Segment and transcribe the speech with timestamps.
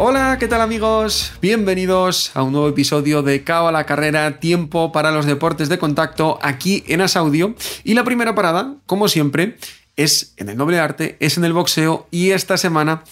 [0.00, 1.32] Hola, ¿qué tal amigos?
[1.42, 5.80] Bienvenidos a un nuevo episodio de Cao a la carrera, tiempo para los deportes de
[5.80, 7.56] contacto aquí en As Audio.
[7.82, 9.56] Y la primera parada, como siempre,
[9.96, 13.02] es en el noble arte, es en el boxeo y esta semana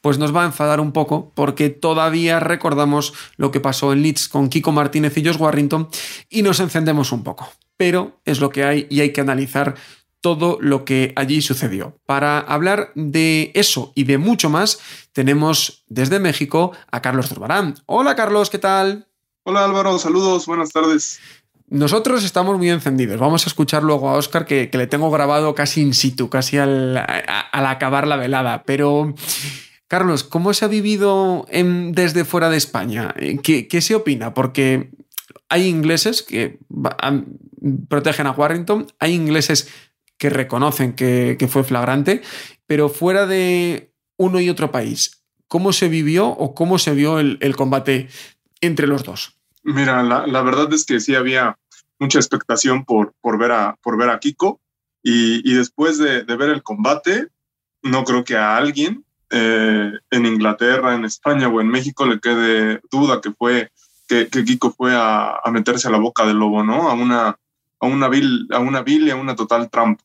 [0.00, 4.28] pues nos va a enfadar un poco porque todavía recordamos lo que pasó en Leeds
[4.28, 5.88] con Kiko Martínez y Josh Warrington
[6.30, 7.50] y nos encendemos un poco.
[7.76, 9.74] Pero es lo que hay y hay que analizar
[10.20, 11.98] todo lo que allí sucedió.
[12.04, 14.80] Para hablar de eso y de mucho más,
[15.16, 17.76] tenemos desde México a Carlos Zurbarán.
[17.86, 19.08] Hola Carlos, ¿qué tal?
[19.44, 21.20] Hola Álvaro, saludos, buenas tardes.
[21.68, 23.18] Nosotros estamos muy encendidos.
[23.18, 26.98] Vamos a escuchar luego a Oscar que, le tengo grabado casi in situ, casi al,
[27.50, 28.62] acabar la velada.
[28.64, 29.14] Pero,
[29.88, 33.14] Carlos, ¿cómo se ha vivido desde fuera de España?
[33.42, 34.34] ¿Qué, ¿Qué, se opina?
[34.34, 34.90] Porque
[35.48, 36.58] hay ingleses que
[37.88, 39.68] protegen a Warrington, hay ingleses
[40.18, 42.20] que reconocen que, fue flagrante,
[42.66, 47.56] pero fuera de uno y otro país, ¿cómo se vivió o cómo se vio el,
[47.56, 48.08] combate
[48.60, 49.36] entre los dos?
[49.62, 51.58] Mira, la, verdad es que sí había
[51.98, 54.60] mucha expectación por, por, ver, a, por ver a Kiko
[55.02, 57.28] y, después de, ver el combate,
[57.82, 62.80] no creo que a alguien eh, en Inglaterra, en España o en México le quede
[62.90, 63.70] duda que fue
[64.06, 66.88] que, Kiko fue a, meterse a la boca del lobo, ¿no?
[66.88, 67.38] A una,
[67.80, 70.04] a una vil, a una vil y a una total trampa.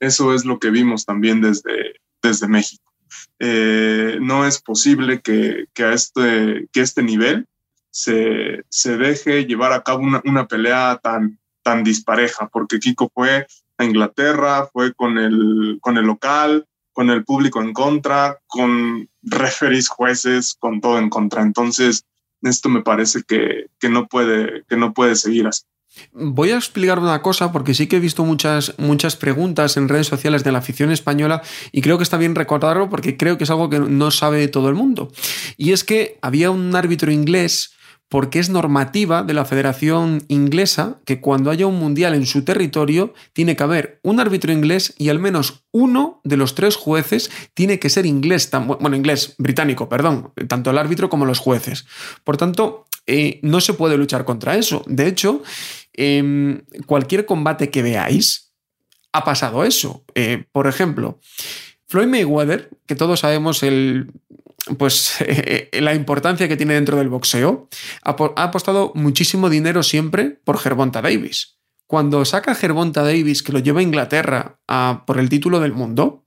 [0.00, 2.92] Eso es lo que vimos también desde, desde México.
[3.38, 7.46] Eh, no es posible que, que, a este, que este nivel
[7.90, 13.46] se, se deje llevar a cabo una, una, pelea tan, tan dispareja, porque Kiko fue
[13.78, 19.88] a Inglaterra, fue con el, con el local, con el público en contra, con referees,
[19.88, 21.42] jueces, con todo en contra.
[21.42, 22.06] Entonces,
[22.42, 25.64] esto me parece que, que, no, puede, que no puede seguir así.
[26.12, 30.06] Voy a explicar una cosa porque sí que he visto muchas, muchas preguntas en redes
[30.06, 31.42] sociales de la afición española
[31.72, 34.68] y creo que está bien recordarlo porque creo que es algo que no sabe todo
[34.68, 35.10] el mundo.
[35.56, 37.75] Y es que había un árbitro inglés
[38.08, 43.14] porque es normativa de la Federación Inglesa que cuando haya un mundial en su territorio
[43.32, 47.78] tiene que haber un árbitro inglés y al menos uno de los tres jueces tiene
[47.78, 48.50] que ser inglés,
[48.80, 51.86] bueno, inglés, británico, perdón, tanto el árbitro como los jueces.
[52.22, 54.84] Por tanto, eh, no se puede luchar contra eso.
[54.86, 55.42] De hecho,
[55.92, 58.52] em, cualquier combate que veáis,
[59.12, 60.04] ha pasado eso.
[60.14, 61.18] Eh, por ejemplo,
[61.86, 64.12] Floyd Mayweather, que todos sabemos el,
[64.78, 65.16] pues,
[65.72, 67.68] la importancia que tiene dentro del boxeo,
[68.02, 71.58] ha, apostado muchísimo dinero siempre por Gervonta Davis.
[71.86, 74.60] Cuando saca a Gervonta Davis, que lo lleva a Inglaterra
[75.06, 76.24] por el título del mundo,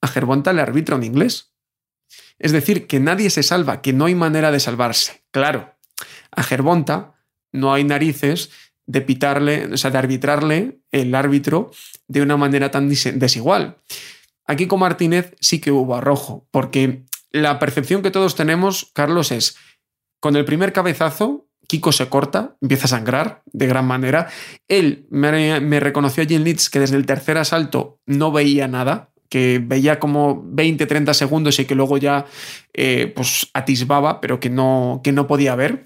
[0.00, 1.52] a Gervonta le arbitra un inglés.
[2.38, 5.22] Es decir, que nadie se salva, que no hay manera de salvarse.
[5.30, 5.76] Claro,
[6.32, 7.14] a Gervonta
[7.52, 8.50] no hay narices
[8.86, 11.70] de pitarle, o sea, de arbitrarle el árbitro
[12.08, 13.78] de una manera tan desigual.
[14.46, 19.56] Aquí con Martínez sí que hubo arrojo, porque la percepción que todos tenemos, Carlos, es
[20.20, 24.28] con el primer cabezazo, Kiko se corta, empieza a sangrar de gran manera.
[24.68, 29.60] Él me, reconoció allí en Leeds que desde el tercer asalto no veía nada, que
[29.60, 32.24] veía como 20, 30 segundos y que luego ya
[32.72, 35.84] eh, pues atisbaba, pero que no, que no podía ver.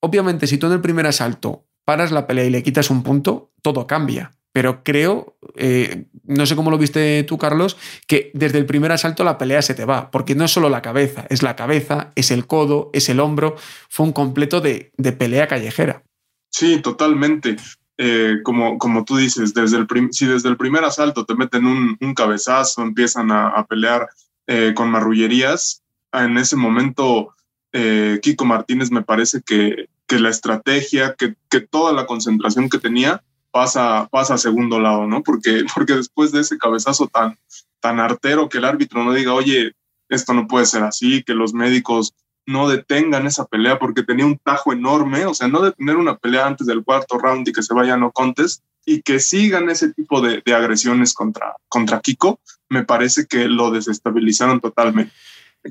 [0.00, 3.52] Obviamente, si tú en el primer asalto paras la pelea y le quitas un punto,
[3.60, 4.32] todo cambia.
[4.52, 7.76] Pero creo, eh, no sé cómo lo viste tú, Carlos,
[8.08, 10.82] que desde el primer asalto la pelea se te va, porque no es solo la
[10.82, 13.56] cabeza, es la cabeza, es el codo, es el hombro,
[13.88, 16.02] fue un completo de, pelea callejera.
[16.50, 17.56] Sí, totalmente.
[17.96, 22.14] Eh, como, como tú dices, desde el si desde el primer asalto te meten un,
[22.14, 24.08] cabezazo, empiezan a, pelear
[24.46, 25.82] eh, con marrullerías,
[26.12, 27.34] en ese momento
[27.72, 33.22] Kiko Martínez me parece que, que la estrategia, que, que toda la concentración que tenía
[33.50, 35.22] pasa, pasa a segundo lado, ¿no?
[35.22, 37.38] Porque, porque después de ese cabezazo tan,
[37.80, 39.72] tan artero que el árbitro no diga, oye,
[40.08, 42.14] esto no puede ser así, que los médicos
[42.46, 46.46] no detengan esa pelea porque tenía un tajo enorme, o sea, no detener una pelea
[46.46, 50.20] antes del cuarto round y que se vaya no contest y que sigan ese tipo
[50.20, 55.12] de, de agresiones contra, contra Kiko, me parece que lo desestabilizaron totalmente.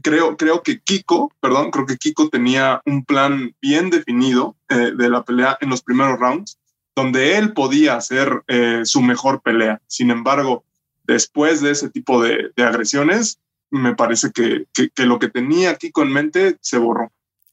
[0.03, 5.09] Creo, creo que Kiko, perdón, creo que Kiko tenía un plan bien definido eh, de
[5.09, 6.59] la pelea en los primeros rounds
[6.99, 9.81] donde él podía hacer eh, su mejor pelea.
[9.87, 10.65] Sin embargo,
[11.05, 13.39] después de ese tipo de, agresiones,
[13.71, 14.65] me parece que,
[15.05, 17.11] lo que tenía aquí con mente se borró.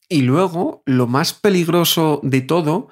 [0.09, 2.89] Y luego, lo más peligroso de todo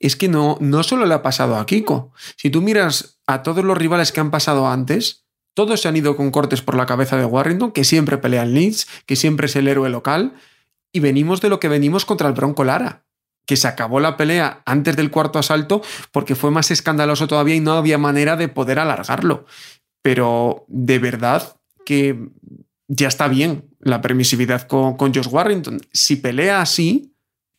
[0.00, 2.12] es que no, no solo le ha pasado a Kiko.
[2.36, 5.24] Si tú miras a todos los rivales que han pasado antes,
[5.54, 8.54] todos se han ido con cortes por la cabeza de Warrington, que siempre pelea en
[8.54, 10.34] Leeds, que siempre es el héroe local,
[10.92, 13.04] y venimos de lo que venimos contra el Bronco Lara,
[13.48, 15.80] que se acabó la pelea antes del cuarto asalto
[16.12, 19.46] porque fue más escandaloso todavía y no había manera de poder alargarlo.
[20.02, 21.56] Pero de verdad
[21.86, 22.28] que
[22.88, 25.80] ya está bien la permisividad con, Josh Warrington.
[25.94, 27.14] Si pelea así,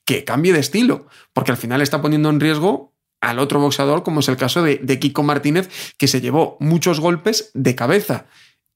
[0.06, 4.20] que cambie de estilo, porque al final está poniendo en riesgo al otro boxeador, como
[4.20, 8.28] es el caso de, Kiko Martínez, que se llevó muchos golpes de cabeza.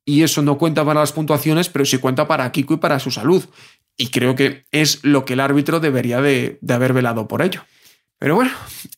[0.04, 3.12] Y eso no cuenta para las puntuaciones, pero sí cuenta para Kiko y para su
[3.12, 3.46] salud.
[3.98, 7.62] Y creo que es lo que el árbitro debería de, haber velado por ello.
[8.20, 8.52] Pero bueno,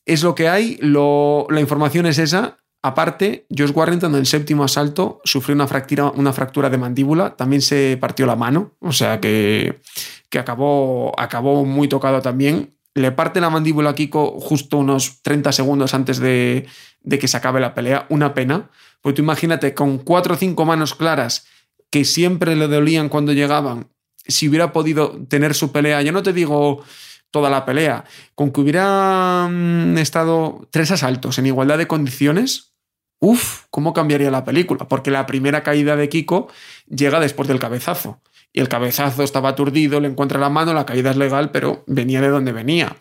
[0.04, 2.58] es lo que hay, la información es esa.
[2.82, 7.60] Aparte, Josh Warrington en el séptimo asalto sufrió una fractura, una fractura de mandíbula, también
[7.60, 9.80] se partió la mano, o sea que
[10.28, 12.74] que acabó, acabó muy tocado también.
[12.94, 16.66] Le parte la mandíbula a Kiko justo unos 30 segundos antes de,
[17.08, 18.06] que se acabe la pelea.
[18.08, 18.70] Una pena.
[19.00, 21.46] Porque tú imagínate, con cuatro o cinco manos claras
[21.90, 23.88] que siempre le dolían cuando llegaban,
[24.28, 26.82] si hubiera podido tener su pelea, ya no te digo
[27.30, 32.74] toda la pelea, con que hubiera mm, estado tres asaltos en igualdad de condiciones,
[33.20, 34.88] uff, ¿cómo cambiaría la película?
[34.88, 36.48] Porque la primera caída de Kiko
[36.88, 38.20] llega después del cabezazo
[38.52, 42.20] y el cabezazo estaba aturdido, le encuentra la mano, la caída es legal, pero venía
[42.22, 42.96] de donde venía.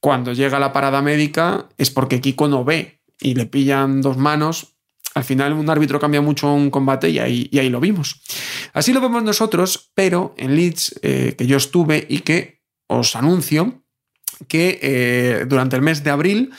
[0.00, 4.77] Cuando llega la parada médica es porque Kiko no ve y le pillan dos manos.
[5.18, 8.20] Al final un árbitro cambia mucho un combate y ahí, lo vimos.
[8.72, 13.82] Así lo vemos nosotros, pero en Leeds, eh, que yo estuve y que os anuncio
[14.46, 16.52] que eh, durante el mes de abril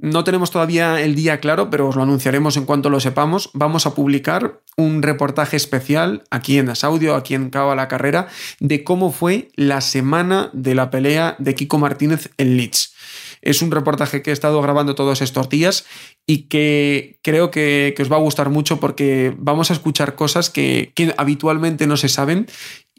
[0.00, 3.50] no tenemos todavía el día claro, pero os lo anunciaremos en cuanto lo sepamos.
[3.52, 8.26] Vamos a publicar un reportaje especial aquí en Asaudio, aquí en Cabo a la Carrera,
[8.58, 12.92] de cómo fue la semana de la pelea de Kiko Martínez en Leeds.
[13.42, 15.86] Es un reportaje que he estado grabando todos estos días
[16.26, 20.92] y que creo que, os va a gustar mucho porque vamos a escuchar cosas que,
[21.16, 22.46] habitualmente no se saben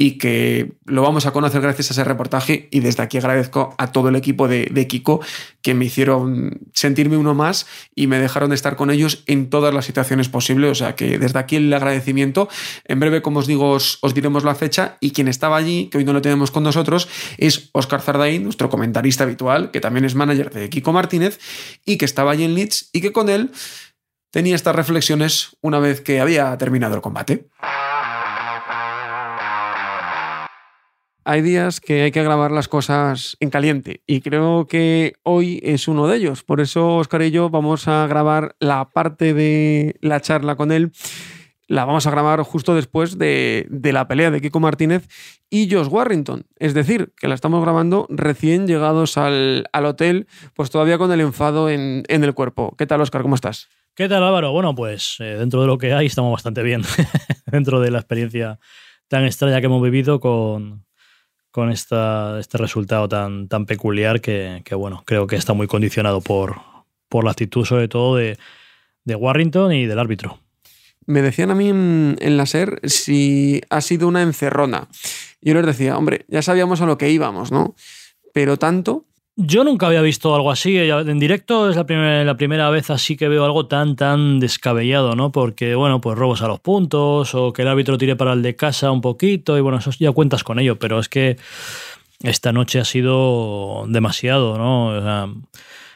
[0.01, 2.67] y que lo vamos a conocer gracias a ese reportaje.
[2.71, 5.21] Y desde aquí agradezco a todo el equipo de, Kiko
[5.61, 9.85] que me hicieron sentirme uno más y me dejaron estar con ellos en todas las
[9.85, 12.49] situaciones posibles, o sea que desde aquí el agradecimiento,
[12.85, 16.03] en breve como os digo os, diremos la fecha y quien estaba allí, que hoy
[16.03, 17.07] no lo tenemos con nosotros,
[17.37, 21.39] es Oscar Zardain, nuestro comentarista habitual, que también es manager de Kiko Martínez
[21.85, 23.51] y que estaba allí en Leeds y que con él
[24.31, 27.49] tenía estas reflexiones una vez que había terminado el combate.
[31.23, 35.87] Hay días que hay que grabar las cosas en caliente y creo que hoy es
[35.87, 36.43] uno de ellos.
[36.43, 40.91] Por eso Oscar y yo vamos a grabar la parte de la charla con él.
[41.67, 45.07] La vamos a grabar justo después de, la pelea de Kiko Martínez
[45.49, 46.45] y Josh Warrington.
[46.57, 51.69] Es decir, que la estamos grabando recién llegados al, hotel, pues todavía con el enfado
[51.69, 52.75] en, el cuerpo.
[52.77, 53.21] ¿Qué tal, Oscar?
[53.21, 53.69] ¿Cómo estás?
[53.95, 54.51] ¿Qué tal, Álvaro?
[54.51, 56.81] Bueno, pues eh, dentro de lo que hay estamos bastante bien.
[57.45, 58.59] dentro de la experiencia
[59.07, 60.85] tan extraña que hemos vivido con,
[61.51, 66.55] con esta, este resultado tan, tan peculiar que, bueno, creo que está muy condicionado por,
[67.09, 68.37] por la actitud sobre todo de,
[69.05, 70.39] Warrington y del árbitro.
[71.05, 74.87] Me decían a mí en, la SER si ha sido una encerrona.
[75.41, 77.75] Yo les decía, hombre, ya sabíamos a lo que íbamos, ¿no?
[78.33, 79.05] Pero tanto
[79.43, 80.77] yo nunca había visto algo así.
[80.77, 85.15] En directo es la primera, la primera vez así que veo algo tan, tan descabellado,
[85.15, 85.31] ¿no?
[85.31, 88.55] Porque, bueno, pues robos a los puntos o que el árbitro tire para el de
[88.55, 91.37] casa un poquito y, bueno, eso ya cuentas con ello, pero es que
[92.23, 95.41] esta noche ha sido demasiado, ¿no?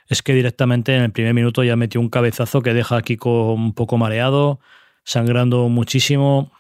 [0.08, 3.54] es que directamente en el primer minuto ya metió un cabezazo que deja a Kiko
[3.54, 4.60] un poco mareado,
[5.04, 6.52] sangrando muchísimo.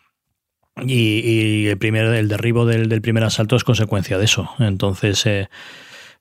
[0.85, 4.49] Y, el, primer, el derribo del, del, primer asalto es consecuencia de eso.
[4.59, 5.47] Entonces, eh,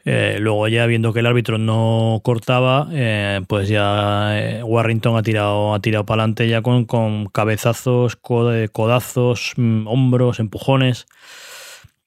[0.04, 5.22] eh, luego ya viendo que el árbitro no cortaba, eh, pues ya eh, Warrington ha
[5.22, 11.06] tirado, ha tirado para adelante ya con, con cabezazos, codazos, mm, hombros, empujones.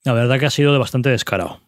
[0.03, 1.59] La verdad que ha sido de bastante descarado.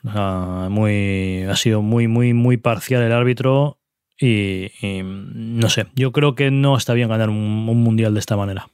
[0.69, 3.79] muy, ha sido muy, muy, muy parcial el árbitro
[4.21, 4.69] y,
[5.01, 8.67] no sé, yo creo que no está bien ganar un mundial de esta manera.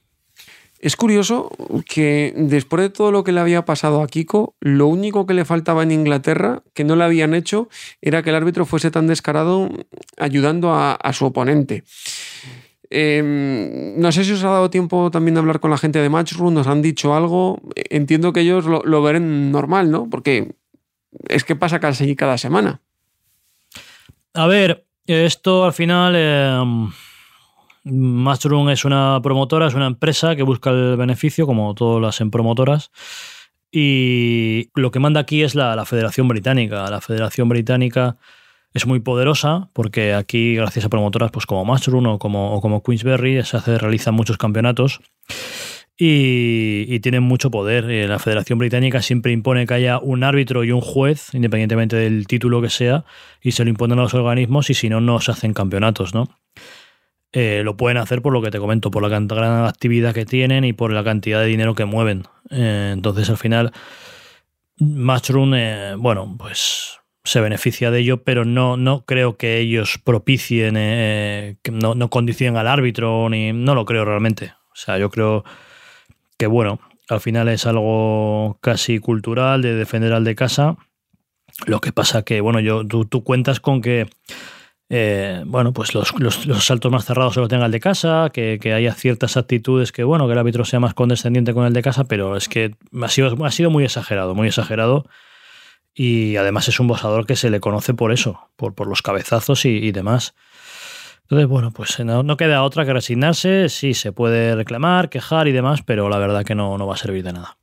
[0.86, 1.50] Es curioso
[1.84, 5.44] que después de todo lo que le había pasado a Kiko, lo único que le
[5.44, 7.68] faltaba en Inglaterra, que no le habían hecho,
[8.00, 9.68] era que el árbitro fuese tan descarado
[10.16, 11.82] ayudando a, su oponente.
[12.88, 16.08] Em, no sé si os ha dado tiempo también de hablar con la gente de
[16.08, 17.60] Matchroom, nos han dicho algo.
[17.74, 20.08] Entiendo que ellos lo, verán normal, ¿no?
[20.08, 20.54] Porque
[21.28, 22.80] es que pasa casi cada semana.
[24.34, 26.14] A ver, esto al final...
[26.14, 26.92] Em,
[27.86, 32.30] Matchroom es una promotora, es una empresa que busca el beneficio, como todas las en
[32.30, 32.90] promotoras.
[33.70, 36.90] Y lo que manda aquí es la, Federación Británica.
[36.90, 38.16] La Federación Británica
[38.74, 42.82] es muy poderosa porque aquí, gracias a promotoras pues como Matchroom o como, o como
[42.82, 45.00] Queensberry, se hace, realizan muchos campeonatos
[45.96, 47.90] y, tienen mucho poder.
[47.90, 52.26] Eh, la Federación Británica siempre impone que haya un árbitro y un juez, independientemente del
[52.26, 53.04] título que sea,
[53.40, 56.28] y se lo imponen a los organismos y si no, no se hacen campeonatos, ¿no?
[57.38, 60.64] Eh, lo pueden hacer por lo que te comento, por la gran actividad que tienen
[60.64, 62.22] y por la cantidad de dinero que mueven.
[62.50, 63.72] Eh, entonces, al final,
[64.78, 65.52] Matchroom,
[65.98, 71.94] bueno, pues se beneficia de ello, pero no, no creo que ellos propicien, que no,
[71.94, 74.54] no condicionen al árbitro, ni no lo creo realmente.
[74.72, 75.44] O sea, yo creo
[76.38, 80.76] que bueno, al final es algo casi cultural de defender al de casa.
[81.66, 84.08] Lo que pasa que, bueno, yo, tú, cuentas con que,
[84.88, 86.14] eh, bueno, pues los,
[86.60, 90.26] saltos más cerrados se los tenga el de casa, que, haya ciertas actitudes que, bueno,
[90.26, 93.44] que el árbitro sea más condescendiente con el de casa, pero es que ha sido,
[93.44, 95.06] ha sido muy exagerado, muy exagerado.
[95.94, 99.64] Y además es un bosador que se le conoce por eso, por, por los cabezazos
[99.64, 100.34] y demás.
[101.26, 103.68] Entonces, bueno, pues no, queda otra que resignarse.
[103.68, 106.98] Sí, se puede reclamar, quejar y demás, pero la verdad que no, no va a
[106.98, 107.58] servir de nada.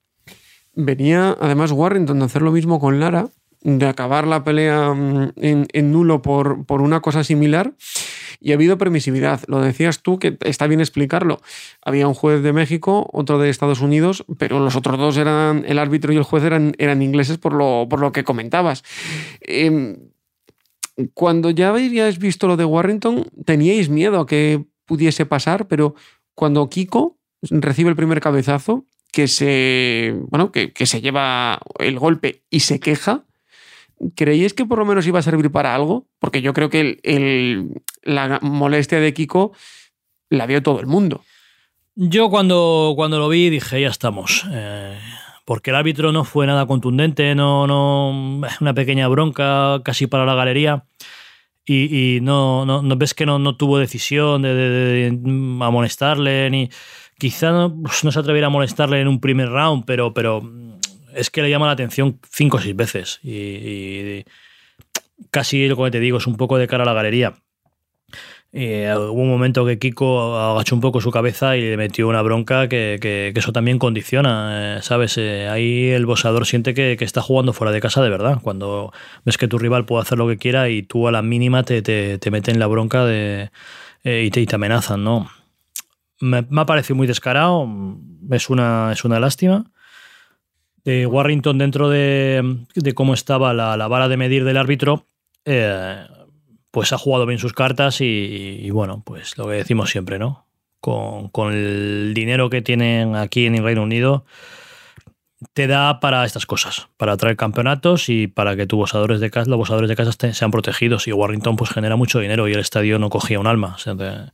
[0.73, 3.29] Venía además Warrington de hacer lo mismo con Lara,
[3.63, 7.73] de acabar la pelea mm, en, nulo por, por, una cosa similar.
[8.39, 9.41] Y ha habido permisividad.
[9.47, 11.39] Lo decías tú, que está bien explicarlo.
[11.83, 15.79] Había un juez de México, otro de Estados Unidos, pero los otros dos eran, el
[15.79, 18.83] árbitro y el juez eran, eran ingleses por lo, por lo que comentabas.
[19.41, 19.97] Eh,
[21.13, 25.95] cuando ya habíais visto lo de Warrington, teníais miedo a que pudiese pasar, pero
[26.35, 32.61] cuando Kiko recibe el primer cabezazo, que se, bueno, que, se lleva el golpe y
[32.61, 33.25] se queja,
[34.15, 36.07] ¿creíais que por lo menos iba a servir para algo?
[36.19, 36.99] Porque yo creo que
[38.03, 39.53] la molestia de Kiko
[40.29, 41.23] la vio todo el mundo.
[41.95, 44.45] Yo cuando, cuando lo vi dije, ya estamos.
[44.51, 44.97] Eh,
[45.45, 50.35] porque el árbitro no fue nada contundente, no, no, una pequeña bronca casi para la
[50.35, 50.85] galería.
[51.65, 55.17] Y, no, no, ves que no, no tuvo decisión de,
[55.61, 56.69] amonestarle, ni
[57.17, 60.41] quizá no, pues, no, se atreviera a molestarle en un primer round, pero, pero
[61.15, 63.19] es que le llama la atención cinco o seis veces.
[63.23, 64.25] Y, y
[65.31, 67.33] casi lo que te digo es un poco de cara a la galería.
[68.55, 72.21] Eh, hubo un momento que Kiko agachó un poco su cabeza y le metió una
[72.21, 75.17] bronca que, eso también condiciona, eh, ¿sabes?
[75.17, 78.37] Eh, ahí el bosador siente que, está jugando fuera de casa de verdad.
[78.43, 78.93] Cuando
[79.25, 81.81] ves que tu rival puede hacer lo que quiera y tú a la mínima te,
[81.81, 83.49] te, meten la bronca de,
[84.03, 85.27] y, te, te, amenazan, ¿no?
[86.19, 87.67] Me, ha parecido muy descarado,
[88.29, 89.65] es una, es una lástima.
[90.83, 95.05] De Warrington, dentro de, cómo estaba la, la, vara de medir del árbitro,
[96.73, 100.47] pues ha jugado bien sus cartas y, bueno, pues lo que decimos siempre, ¿no?
[100.79, 104.25] Con, el dinero que tienen aquí en el Reino Unido,
[105.53, 109.51] te da para estas cosas, para traer campeonatos y para que tus bosadores de casa,
[109.51, 111.07] los bosadores de casa sean protegidos.
[111.07, 113.73] Y Warrington pues genera mucho dinero y el estadio no cogía un alma.
[113.75, 114.31] O sea, de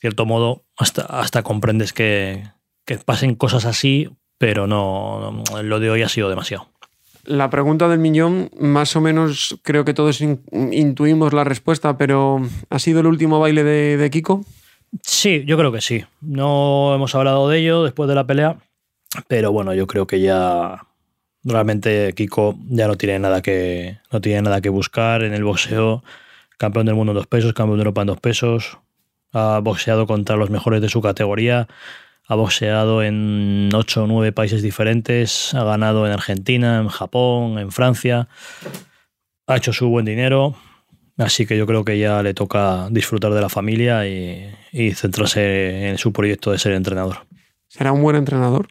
[0.00, 2.44] cierto modo, hasta, hasta comprendes que,
[2.84, 4.10] que pasen cosas así,
[4.44, 6.66] pero no, lo de hoy ha sido demasiado.
[7.24, 12.78] La pregunta del millón, más o menos creo que todos intuimos la respuesta, pero ¿ha
[12.78, 14.44] sido el último baile de, Kiko?
[15.00, 16.04] Sí, yo creo que sí.
[16.20, 18.58] No hemos hablado de ello después de la pelea,
[19.28, 20.88] pero bueno, yo creo que ya
[21.42, 26.04] realmente Kiko ya no tiene nada que, no tiene nada que buscar en el boxeo.
[26.58, 28.76] Campeón del mundo en dos pesos, campeón de Europa en dos pesos.
[29.32, 31.66] Ha boxeado contra los mejores de su categoría
[32.26, 37.70] ha boxeado en 8 o 9 países diferentes, ha ganado en Argentina, en Japón, en
[37.70, 38.28] Francia,
[39.46, 40.56] ha hecho su buen dinero,
[41.18, 44.50] así que yo creo que ya le toca disfrutar de la familia y,
[44.94, 47.26] centrarse en su proyecto de ser entrenador.
[47.68, 48.68] ¿Será un buen entrenador?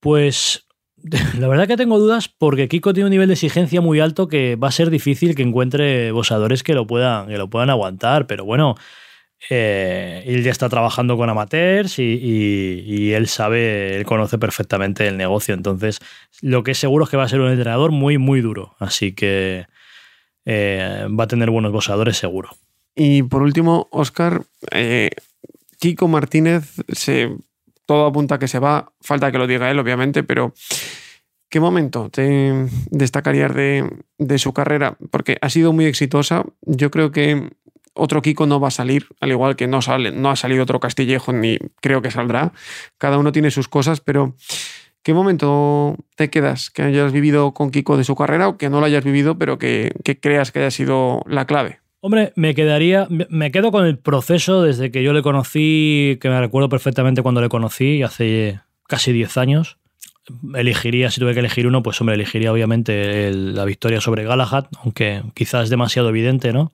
[0.00, 0.66] Pues
[1.38, 4.56] la verdad que tengo dudas porque Kiko tiene un nivel de exigencia muy alto que
[4.56, 8.44] va a ser difícil que encuentre boxeadores que lo puedan, que lo puedan aguantar, pero
[8.44, 8.74] bueno,
[9.50, 15.54] eh, él ya está trabajando con amateurs y, él sabe, él conoce perfectamente el negocio.
[15.54, 16.00] Entonces,
[16.40, 18.74] lo que es seguro es que va a ser un entrenador muy, muy duro.
[18.78, 19.66] Así que
[20.44, 22.50] eh, va a tener buenos boxeadores seguro.
[22.94, 25.10] Y por último, Oscar, eh,
[25.78, 26.74] Kiko Martínez,
[27.84, 28.92] todo apunta a que se va.
[29.00, 30.54] Falta que lo diga él, obviamente, pero
[31.50, 33.88] ¿qué momento te destacarías de,
[34.18, 34.96] de su carrera?
[35.10, 36.44] Porque ha sido muy exitosa.
[36.62, 37.50] Yo creo que
[37.96, 40.80] otro Kiko no va a salir, al igual que no, sale, no ha salido otro
[40.80, 42.52] Castillejo ni creo que saldrá.
[42.98, 44.34] Cada uno tiene sus cosas, pero
[45.02, 48.80] ¿qué momento te quedas que hayas vivido con Kiko de su carrera o que no
[48.80, 51.80] lo hayas vivido, pero que, creas que haya sido la clave?
[52.00, 56.38] Hombre, me quedaría, me quedo con el proceso desde que yo le conocí, que me
[56.38, 59.78] recuerdo perfectamente cuando le conocí, hace casi 10 años.
[60.54, 65.22] Elegiría, si tuve que elegir uno, pues hombre, elegiría obviamente la victoria sobre Galahad, aunque
[65.34, 66.72] quizás es demasiado evidente, ¿no?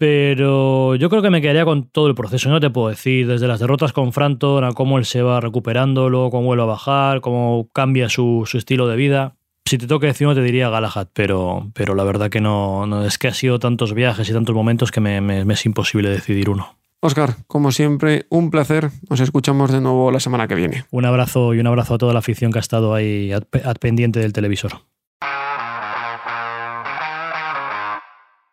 [0.00, 3.46] Pero yo creo que me quedaría con todo el proceso, no te puedo decir, desde
[3.46, 7.20] las derrotas con Franton a cómo él se va recuperando, luego cómo vuelve a bajar,
[7.20, 9.36] cómo cambia su, su estilo de vida.
[9.66, 13.18] Si te toca decir uno, te diría Galahad, pero, pero la verdad que no, es
[13.18, 16.78] que ha sido tantos viajes y tantos momentos que me, es imposible decidir uno.
[17.00, 18.88] Oscar, como siempre, un placer.
[19.10, 20.86] Nos escuchamos de nuevo la semana que viene.
[20.90, 23.32] Un abrazo y un abrazo a toda la afición que ha estado ahí
[23.78, 24.80] pendiente del televisor.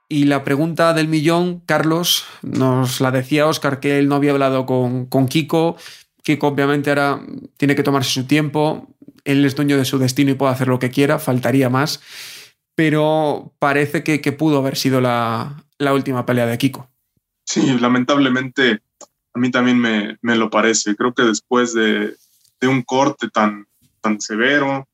[0.09, 4.65] Y la pregunta del millón, Carlos, nos la decía Oscar que él no había hablado
[4.65, 5.75] con, con Kiko.
[6.23, 7.21] Kiko obviamente ahora
[7.57, 8.87] tiene que tomarse su tiempo
[9.27, 11.99] él es dueño de su destino y puede hacer lo que quiera, faltaría más,
[12.75, 16.89] pero parece que, pudo haber sido la, última pelea de Kiko.
[17.43, 18.81] Sí, lamentablemente
[19.33, 20.95] a mí también me, lo parece.
[20.95, 22.15] Creo que después de,
[22.61, 23.67] un corte tan,
[23.99, 24.87] tan severo,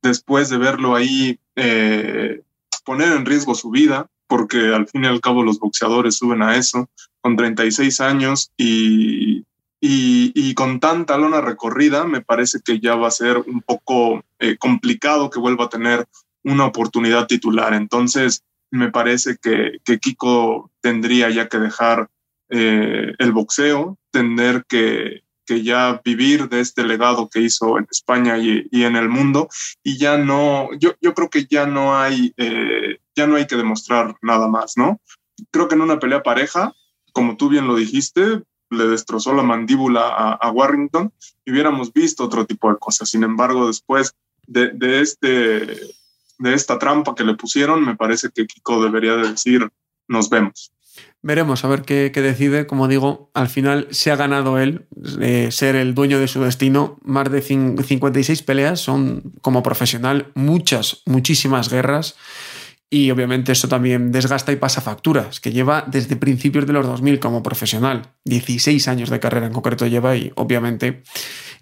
[0.00, 2.42] después de verlo ahí eh,
[2.84, 6.56] poner en riesgo su vida, porque al fin y al cabo los boxeadores suben a
[6.56, 6.88] eso,
[7.20, 9.44] con 36 años y
[9.80, 14.56] y, con tanta lona recorrida, me parece que ya va a ser un poco eh,
[14.58, 16.06] complicado que vuelva a tener
[16.44, 17.74] una oportunidad titular.
[17.74, 22.08] Entonces, me parece que, Kiko tendría ya que dejar
[22.48, 28.66] eh, el boxeo, tener que, ya vivir de este legado que hizo en España y,
[28.72, 29.48] en el mundo.
[29.84, 33.56] Y ya no, yo, yo creo que ya no hay, eh, ya no hay que
[33.56, 35.00] demostrar nada más, ¿no?
[35.50, 36.74] Creo que en una pelea pareja,
[37.12, 41.12] como tú bien lo dijiste, le destrozó la mandíbula a, Warrington
[41.44, 43.08] y hubiéramos visto otro tipo de cosas.
[43.08, 44.14] Sin embargo, después
[44.46, 49.68] de, este, de esta trampa que le pusieron, me parece que Kiko debería de decir,
[50.08, 50.72] nos vemos.
[51.22, 52.66] Veremos a ver qué, decide.
[52.66, 54.86] Como digo, al final se ha ganado él
[55.20, 56.98] eh, ser el dueño de su destino.
[57.02, 62.16] Más de 56 peleas son como profesional, muchas, muchísimas guerras.
[62.88, 67.18] Y obviamente eso también desgasta y pasa facturas, que lleva desde principios de los 2000
[67.18, 68.12] como profesional.
[68.24, 71.02] 16 años de carrera en concreto lleva y obviamente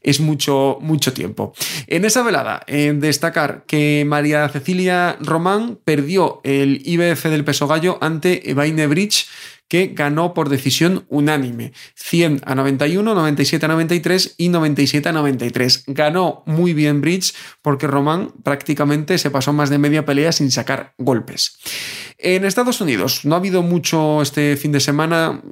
[0.02, 1.54] es mucho, mucho tiempo.
[1.86, 7.96] En esa velada, en destacar que María Cecilia Román perdió el IBF del peso gallo
[8.02, 9.26] ante Evaine Bridge
[9.68, 11.72] que ganó por decisión unánime.
[11.94, 15.84] 100 a 91, 97 a 93 y 97 a 93.
[15.88, 20.94] Ganó muy bien Bridge porque Román prácticamente se pasó más de media pelea sin sacar
[20.98, 21.58] golpes.
[22.18, 25.42] En Estados Unidos no ha habido mucho este fin de semana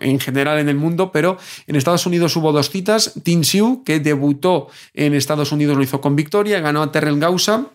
[0.00, 3.14] en general en el mundo, pero en Estados Unidos hubo dos citas.
[3.22, 7.70] Tin Siu, que debutó en Estados Unidos, lo hizo con victoria, ganó a Terrell Gausa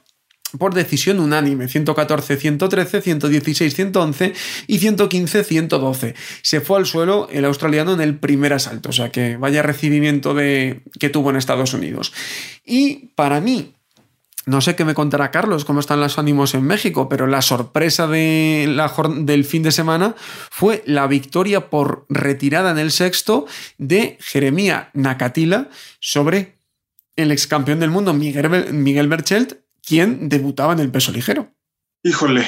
[0.58, 4.34] por decisión unánime, 114, 113, 116, 111
[4.68, 6.16] y 115, 112.
[6.42, 10.34] Se fue al suelo el australiano en el primer asalto, o sea que vaya recibimiento
[10.34, 12.14] de, que tuvo en Estados Unidos.
[12.66, 13.74] Y para mí,
[14.46, 18.08] no sé qué me contará Carlos, cómo están los ánimos en México, pero la sorpresa
[18.08, 20.16] de la, del fin de semana
[20.50, 23.46] fue la victoria por retirada en el sexto
[23.78, 26.56] de Jeremía Nakatila sobre
[27.16, 31.54] el ex campeón del mundo Miguel, Miguel Berchelt ¿Quién debutaba en el peso ligero.
[32.04, 32.48] Híjole,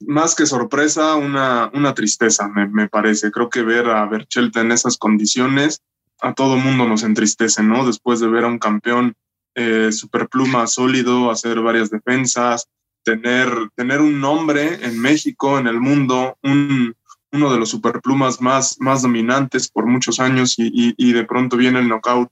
[0.00, 3.30] más que sorpresa, una, una tristeza, me, parece.
[3.30, 5.82] Creo que ver a Berchelt en esas condiciones,
[6.20, 7.86] a todo mundo nos entristece, ¿no?
[7.86, 9.14] Después de ver a un campeón
[9.54, 12.66] eh, superpluma sólido, hacer varias defensas,
[13.02, 16.94] tener, tener un nombre en México, en el mundo, un,
[17.32, 21.88] uno de los superplumas más, más dominantes por muchos años y, de pronto viene el
[21.88, 22.30] knockout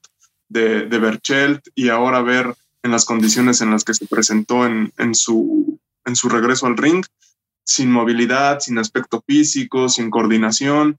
[0.49, 5.15] de, de Berchelt y ahora ver en las condiciones en las que se presentó en,
[5.15, 7.05] su, en su regreso al ring,
[7.65, 10.99] sin movilidad, sin aspecto físico, sin coordinación.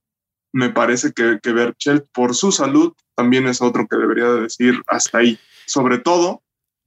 [0.51, 5.19] Me parece que, que Berchelt, por su salud, también es otro que debería decir hasta
[5.19, 5.39] ahí.
[5.65, 6.41] Sobre todo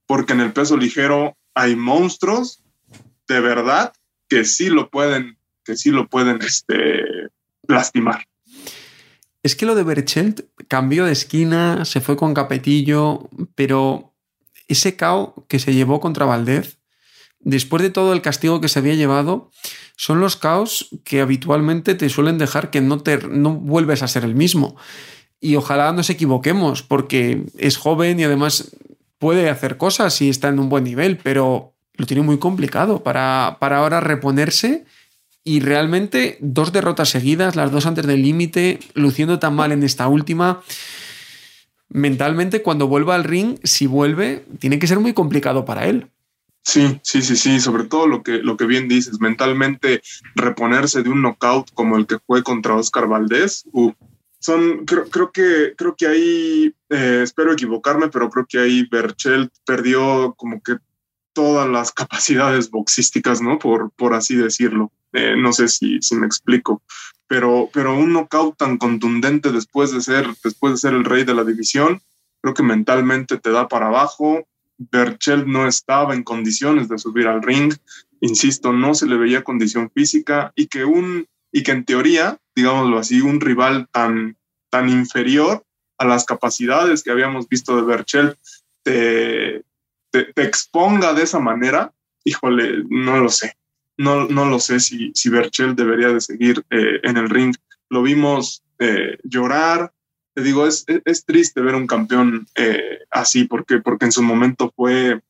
[0.05, 2.61] porque en el peso ligero hay monstruos
[3.27, 3.93] de verdad
[4.27, 7.03] que sí lo pueden, que sí lo pueden este,
[7.67, 8.25] lastimar.
[9.43, 14.12] Es que lo de Berchelt cambió de esquina, se fue con Capetillo, pero
[14.67, 16.77] ese caos que se llevó contra Valdez,
[17.39, 19.51] después de todo el castigo que se había llevado,
[19.95, 24.23] son los caos que habitualmente te suelen dejar que no, te, no vuelves a ser
[24.23, 24.75] el mismo.
[25.39, 28.75] Y ojalá nos equivoquemos, porque es joven y además
[29.19, 33.57] puede hacer cosas y está en un buen nivel, pero lo tiene muy complicado para,
[33.59, 34.85] para ahora reponerse.
[35.45, 40.07] Y realmente dos derrotas seguidas, las dos antes del límite, luciendo tan mal en esta
[40.07, 40.61] última
[41.93, 46.07] mentalmente cuando vuelva al ring, si vuelve, tiene que ser muy complicado para él.
[46.63, 50.01] Sí, sí, sí, sí, sobre todo lo que, lo que bien dices, mentalmente
[50.35, 53.91] reponerse de un knockout como el que fue contra Oscar Valdés, uh,
[54.39, 59.53] son, creo, creo, que, creo que ahí, eh, espero equivocarme, pero creo que ahí Berchelt
[59.65, 60.77] perdió como que
[61.33, 63.59] todas las capacidades boxísticas, ¿no?
[63.59, 64.91] Por, por así decirlo.
[65.13, 66.81] Eh, no sé si me explico,
[67.27, 71.33] pero, pero un knockout tan contundente después de, ser, después de ser el rey de
[71.33, 72.01] la división,
[72.41, 74.45] creo que mentalmente te da para abajo,
[74.77, 77.73] Berchel no estaba en condiciones de subir al ring,
[78.21, 82.97] insisto, no se le veía condición física y que un y que en teoría, digámoslo
[82.97, 84.37] así, un rival tan
[84.69, 85.63] tan inferior
[85.99, 88.37] a las capacidades que habíamos visto de Berchel
[88.81, 89.63] te,
[90.11, 93.55] te, exponga de esa manera, híjole, no lo sé.
[93.97, 97.55] No, no lo sé si, si Berchel debería de seguir eh, en el ring.
[97.89, 99.93] Lo vimos eh, llorar,
[100.33, 104.73] te digo, es, es, triste ver un campeón eh, así, porque, porque en su momento
[104.75, 105.21] fue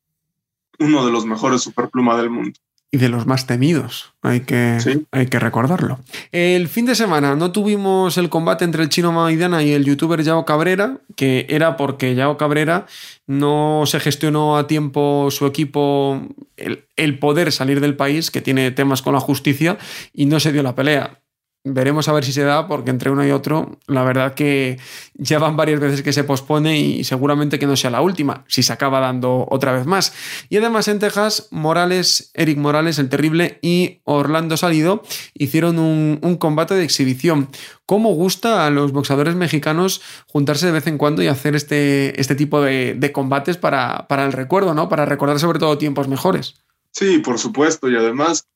[0.80, 2.58] uno de los mejores superpluma del mundo.
[2.94, 4.78] Y de los más temidos, hay que,
[5.10, 6.00] hay que recordarlo.
[6.32, 10.22] El fin de semana no tuvimos el combate entre el chino Maidana y el youtuber
[10.22, 12.86] Yao Cabrera, que era porque Yao Cabrera
[13.26, 16.22] no se gestionó a tiempo su equipo
[16.56, 19.80] el, el poder salir del país, que tiene temas con la justicia,
[20.14, 21.23] y no se dio la pelea
[21.64, 24.80] veremos a ver si se da, porque entre uno y otro, la verdad que
[25.14, 28.64] ya van varias veces que se pospone y seguramente que no sea la última, si
[28.64, 30.14] se acaba dando otra vez más.
[30.50, 36.74] Y además en Texas, Morales, Eric Morales, el terrible, y Orlando Salido hicieron un, combate
[36.74, 37.48] de exhibición.
[37.86, 42.36] ¿Cómo gusta a los boxadores mexicanos juntarse de vez en cuando y hacer este, este
[42.36, 44.90] tipo de, combates para, para el recuerdo, ¿no?
[44.90, 46.56] Para recordar sobre todo tiempos mejores.
[46.92, 48.48] Sí, por supuesto, y además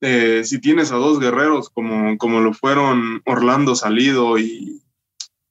[0.00, 4.82] eh, si tienes a dos guerreros como, como lo fueron Orlando Salido y,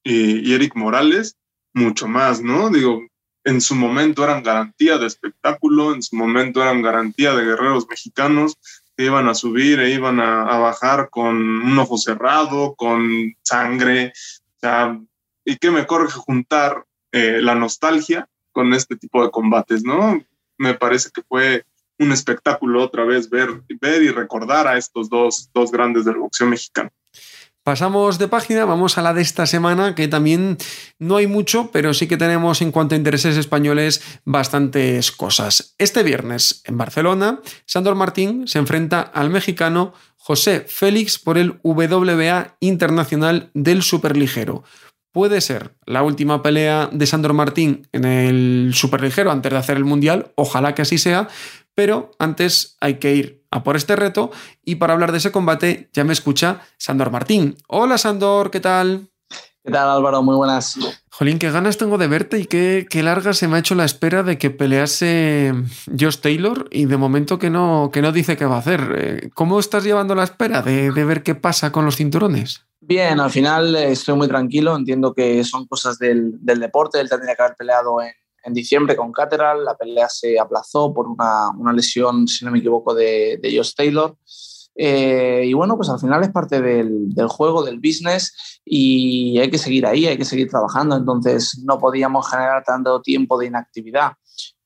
[0.03, 1.37] y, Eric Morales,
[1.73, 2.69] mucho más, ¿no?
[2.69, 3.01] Digo,
[3.43, 8.57] en su momento eran garantía de espectáculo, en su momento eran garantía de guerreros mexicanos
[8.95, 14.13] que iban a subir e iban a, bajar con un ojo cerrado, con sangre,
[14.63, 15.05] o
[15.43, 20.19] y qué mejor que juntar eh, la nostalgia con este tipo de combates, ¿no?
[20.57, 21.65] Me parece que fue
[21.99, 26.47] un espectáculo otra vez ver, ver y recordar a estos dos, dos grandes del boxeo
[26.47, 26.89] mexicano.
[27.65, 30.55] Pasamos de página, vamos a la de esta semana, que también
[30.99, 35.73] no hay mucho, pero sí que tenemos en cuanto a intereses españoles bastantes cosas.
[35.79, 42.55] Este viernes en Barcelona, Sandor Martín se enfrenta al mexicano José Félix por el WBA
[42.59, 44.63] Internacional del Superligero.
[45.11, 49.85] Puede ser la última pelea de Sandor Martín en el Superligero antes de hacer el
[49.85, 51.29] Mundial, ojalá que así sea,
[51.75, 54.31] pero antes hay que ir a por este reto
[54.63, 57.57] y para hablar de ese combate ya me escucha Sandor Martín.
[57.67, 59.09] Hola Sandor, ¿qué tal?
[59.63, 60.21] ¿Qué tal Álvaro?
[60.21, 60.77] Muy buenas.
[61.09, 63.85] Jolín, qué ganas tengo de verte y qué, qué, larga se me ha hecho la
[63.85, 65.53] espera de que pelease
[65.99, 68.95] Josh Taylor y de momento que no, que no dice qué va a hacer.
[68.95, 72.67] Eh, ¿Cómo estás llevando la espera de, de ver qué pasa con los cinturones?
[72.79, 77.35] Bien, al final estoy muy tranquilo, entiendo que son cosas del, del deporte, él tendría
[77.35, 78.13] que haber peleado en,
[78.45, 79.65] en diciembre con Cateral.
[79.65, 84.15] La pelea se aplazó por una, una lesión, si no me equivoco, de, Josh Taylor.
[84.77, 89.49] Eh, y bueno, pues al final es parte del, del, juego, del business y hay
[89.49, 90.95] que seguir ahí, hay que seguir trabajando.
[90.95, 94.13] Entonces no podíamos generar tanto tiempo de inactividad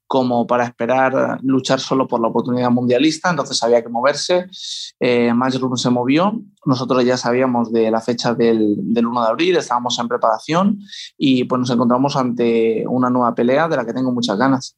[0.09, 4.47] como para esperar luchar solo por la oportunidad mundialista, entonces había que moverse.
[4.99, 9.57] Eh, Matchroom se movió, nosotros ya sabíamos de la fecha del, del, 1 de abril,
[9.57, 10.79] estábamos en preparación
[11.15, 14.75] y pues nos encontramos ante una nueva pelea de la que tengo muchas ganas.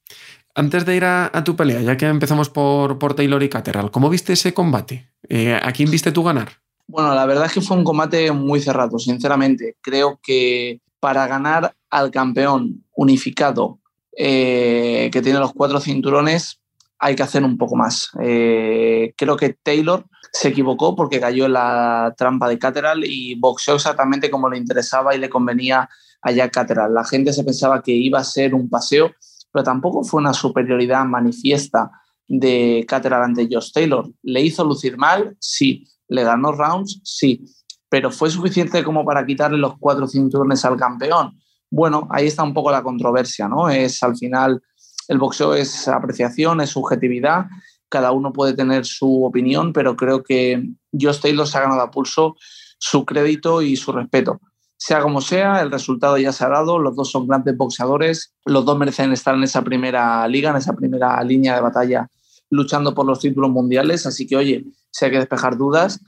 [0.53, 3.87] Antes de ir a, a tu pelea, ya que empezamos por, por Taylor y Caterham,
[3.87, 5.13] ¿cómo viste ese combate?
[5.29, 6.49] Eh, ¿A quién viste tú ganar?
[6.87, 9.77] Bueno, la verdad es que fue un combate muy cerrado, sinceramente.
[9.79, 13.79] Creo que para ganar al campeón unificado
[14.17, 16.59] eh, que tiene los cuatro cinturones,
[16.99, 18.11] hay que hacer un poco más.
[18.21, 23.75] Eh, creo que Taylor se equivocó porque cayó en la trampa de Cateral y boxeó
[23.75, 25.89] exactamente como le interesaba y le convenía
[26.21, 26.93] a Jack Cateral.
[26.93, 29.11] La gente se pensaba que iba a ser un paseo,
[29.51, 31.89] pero tampoco fue una superioridad manifiesta
[32.27, 34.07] de Cateral ante Josh Taylor.
[34.21, 35.35] ¿Le hizo lucir mal?
[35.39, 35.87] Sí.
[36.07, 37.01] ¿Le ganó rounds?
[37.03, 37.43] Sí.
[37.89, 41.37] Pero ¿fue suficiente como para quitarle los cuatro cinturones al campeón?
[41.71, 43.69] Bueno, ahí está un poco la controversia, ¿no?
[43.69, 44.61] Es al final,
[45.07, 47.45] el boxeo es apreciación, es subjetividad,
[47.89, 51.91] cada uno puede tener su opinión, pero creo que Josh Taylor se ha ganado a
[51.91, 52.35] pulso
[52.77, 54.39] su crédito y su respeto.
[54.77, 58.65] Sea como sea, el resultado ya se ha dado, los dos son grandes boxeadores, los
[58.65, 62.07] dos merecen estar en esa primera liga, en esa primera línea de batalla
[62.49, 66.01] luchando por los títulos mundiales, así que oye, si hay que despejar dudas,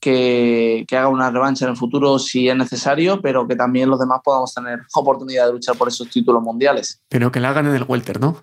[0.00, 4.00] que, que, haga una revancha en el futuro si es necesario, pero que también los
[4.00, 7.02] demás podamos tener oportunidad de luchar por esos títulos mundiales.
[7.08, 8.42] Pero que la hagan en el welter, ¿no?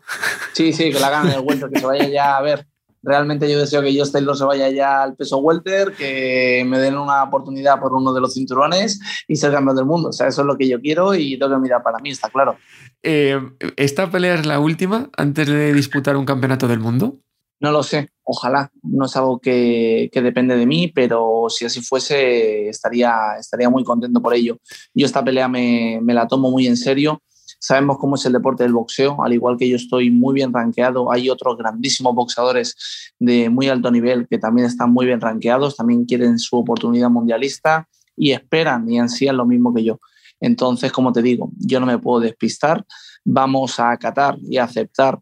[0.54, 2.68] Sí, sí, que la hagan en el welter, que se vaya ya a ver.
[3.04, 6.98] Realmente yo deseo que Josh Taylor se vaya ya al peso welter, que me den
[6.98, 10.10] una oportunidad por uno de los cinturones y ser campeón del mundo.
[10.10, 12.30] O sea, eso es lo que yo quiero y tengo que mirar para mí, está
[12.30, 12.58] claro.
[13.04, 13.40] Eh,
[13.78, 17.20] ¿Esta pelea es la última antes de disputar un campeonato del mundo?
[17.60, 18.72] No lo sé, ojalá.
[18.84, 23.84] No es algo que, que, depende de mí, pero si así fuese, estaría, estaría muy
[23.84, 24.60] contento por ello.
[24.94, 27.24] Yo esta pelea me, me, la tomo muy en serio.
[27.60, 31.12] Sabemos cómo es el deporte del boxeo, al igual que yo estoy muy bien rankeado,
[31.12, 32.76] hay otros grandísimos boxeadores
[33.18, 37.88] de muy alto nivel que también están muy bien rankeados, también quieren su oportunidad mundialista
[38.16, 40.00] y esperan y ansían lo mismo que yo.
[40.40, 42.86] Entonces, como te digo, yo no me puedo despistar,
[43.26, 45.20] vamos a acatar y aceptar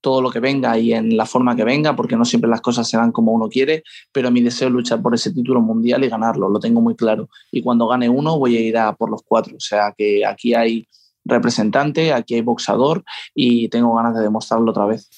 [0.00, 2.88] todo lo que venga y en la forma que venga, porque no siempre las cosas
[2.88, 3.82] se dan como uno quiere,
[4.12, 7.28] pero mi deseo es luchar por ese título mundial y ganarlo, lo tengo muy claro.
[7.50, 10.54] Y cuando gane uno voy a ir a por los cuatro, o sea que aquí
[10.54, 10.88] hay
[11.28, 15.08] representante, aquí hay boxador y tengo ganas de demostrarlo otra vez.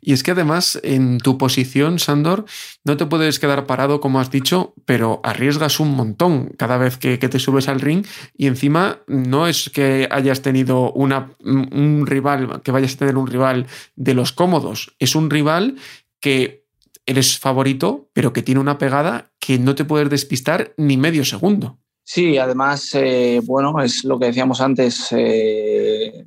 [0.00, 2.44] Y es que además en tu posición, Sandor,
[2.84, 7.18] no te puedes quedar parado como has dicho, pero arriesgas un montón cada vez que,
[7.18, 12.94] te subes al ring y encima no es que hayas tenido un rival, que vayas
[12.94, 15.76] a tener un rival de los cómodos, es un rival
[16.20, 16.66] que
[17.06, 21.78] eres favorito, pero que tiene una pegada que no te puedes despistar ni medio segundo.
[22.10, 26.24] Sí, además, eh, bueno, es lo que decíamos antes, eh,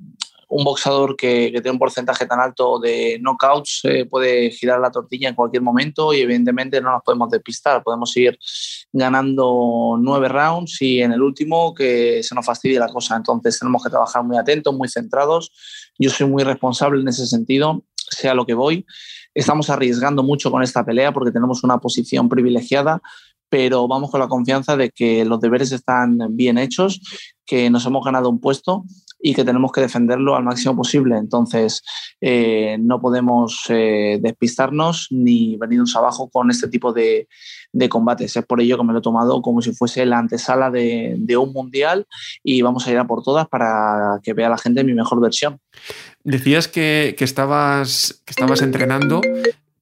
[0.48, 5.30] un boxador que, tiene un porcentaje tan alto de knockouts eh, puede girar la tortilla
[5.30, 8.38] en cualquier momento y evidentemente no nos podemos despistar, podemos ir
[8.94, 13.84] ganando nueve rounds y en el último que se nos fastidie la cosa, entonces tenemos
[13.84, 15.52] que trabajar muy atentos, muy centrados,
[15.98, 18.86] yo soy muy responsable en ese sentido, sea lo que voy.
[19.34, 23.02] Estamos arriesgando mucho con esta pelea porque tenemos una posición privilegiada,
[23.52, 27.02] pero vamos con la confianza de que los deberes están bien hechos,
[27.46, 28.86] que nos hemos ganado un puesto
[29.20, 31.18] y que tenemos que defenderlo al máximo posible.
[31.18, 31.84] Entonces,
[32.22, 37.28] eh, no podemos eh, despistarnos ni venirnos abajo con este tipo de,
[37.74, 38.38] de, combates.
[38.38, 41.36] Es por ello que me lo he tomado como si fuese la antesala de, de,
[41.36, 42.08] un mundial
[42.46, 45.60] y vamos a ir a por todas para que vea la gente mi mejor versión.
[46.24, 49.20] Decías que, que estabas, que estabas entrenando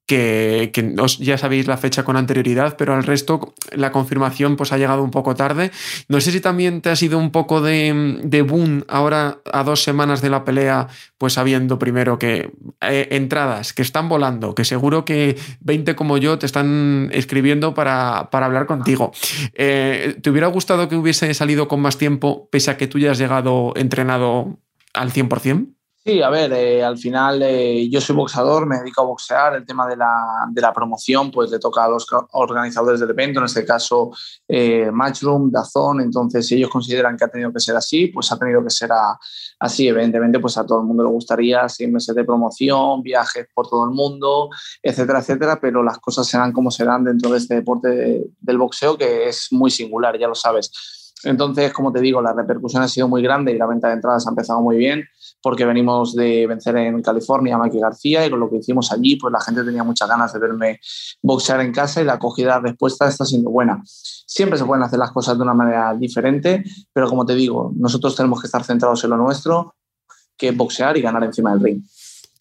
[0.09, 4.71] que, que os, ya sabéis la fecha con anterioridad, pero al resto la confirmación pues
[4.71, 5.69] ha llegado un poco tarde.
[6.07, 9.83] No sé si también te ha sido un poco de, de boom ahora a dos
[9.83, 10.87] semanas de la pelea,
[11.19, 16.39] pues sabiendo primero que eh, entradas que están volando, que seguro que 20 como yo
[16.39, 19.11] te están escribiendo para, para hablar contigo.
[19.53, 23.11] Eh, ¿Te hubiera gustado que hubiese salido con más tiempo, pese a que tú ya
[23.11, 24.57] has llegado entrenado
[24.95, 25.75] al 100%?
[26.09, 29.63] Sí, a ver, eh, al final eh, yo soy boxeador, me dedico a boxear, el
[29.63, 30.09] tema de la,
[30.49, 34.09] de la, promoción pues le toca a los organizadores del evento, en este caso
[34.47, 38.39] eh, Matchroom, Dazón, entonces si ellos consideran que ha tenido que ser así, pues ha
[38.39, 38.89] tenido que ser
[39.59, 43.69] así, evidentemente pues a todo el mundo le gustaría seis meses de promoción, viajes por
[43.69, 44.49] todo el mundo,
[44.81, 48.97] etcétera, etcétera, pero las cosas serán como serán dentro de este deporte de, del boxeo
[48.97, 50.71] que es muy singular, ya lo sabes.
[51.23, 54.25] Entonces, como te digo, la repercusión ha sido muy grande y la venta de entradas
[54.25, 55.03] ha empezado muy bien
[55.41, 59.15] porque venimos de vencer en California a Maki García y con lo que hicimos allí,
[59.15, 60.79] pues la gente tenía muchas ganas de verme
[61.21, 63.81] boxear en casa y la acogida de respuesta está siendo buena.
[63.85, 68.15] Siempre se pueden hacer las cosas de una manera diferente, pero como te digo, nosotros
[68.15, 69.75] tenemos que estar centrados en lo nuestro,
[70.37, 71.83] que es boxear y ganar encima del ring.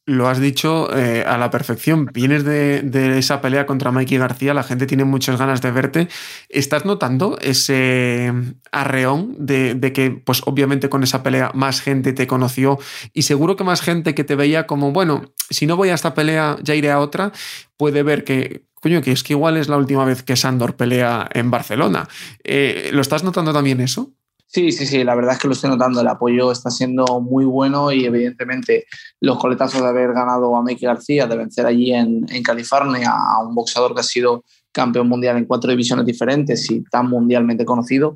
[0.08, 2.06] Lo has dicho eh, a la perfección.
[2.14, 6.08] Vienes de, esa pelea contra Mikey García, la gente tiene muchas ganas de verte.
[6.48, 8.32] ¿Estás notando ese
[8.72, 12.78] arreón de, de, que, pues obviamente con esa pelea más gente te conoció
[13.12, 16.14] y seguro que más gente que te veía como, bueno, si no voy a esta
[16.14, 17.30] pelea, ya iré a otra,
[17.76, 21.28] puede ver que, coño, que es que igual es la última vez que Sandor pelea
[21.34, 22.08] en Barcelona.
[22.44, 24.14] Eh, ¿Lo estás notando también eso?
[24.50, 26.00] Sí, sí, sí, la verdad es que lo estoy notando.
[26.00, 28.86] El apoyo está siendo muy bueno y evidentemente
[29.20, 33.46] los coletazos de haber ganado a Mike García, de vencer allí en, en, California a
[33.46, 38.14] un boxeador que ha sido campeón mundial en cuatro divisiones diferentes y tan mundialmente conocido,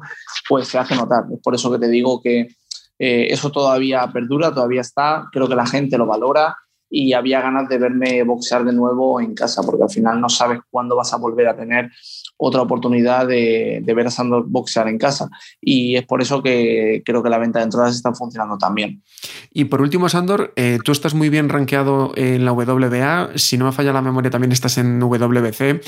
[0.49, 1.25] pues se hace notar.
[1.31, 2.49] Es por eso que te digo que
[2.99, 6.57] eh, eso todavía perdura, todavía está, creo que la gente lo valora
[6.95, 10.61] y había ganas de verme boxear de nuevo en casa, porque al final no sabes
[10.71, 11.91] cuándo vas a volver a tener
[12.37, 15.31] otra oportunidad de, de, ver a Sandor boxear en casa.
[15.61, 19.03] Y es por eso que creo que la venta de entradas está funcionando también.
[19.53, 23.31] Y por último, Sandor, eh, tú estás muy bien rankeado en la WBA.
[23.37, 25.81] Si no me falla la memoria, también estás en WBC.